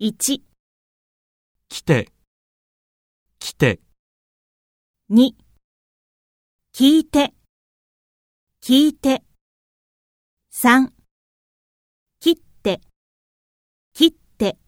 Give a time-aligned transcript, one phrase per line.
[0.00, 0.42] 1、
[1.68, 2.08] 来て、
[3.38, 3.80] 来て、
[5.08, 5.36] 2、
[6.74, 7.32] 聞いて、
[8.60, 9.22] 聞いて。
[10.52, 10.90] 3、
[12.18, 12.34] 切っ
[12.64, 12.80] て、
[13.92, 14.58] 切って。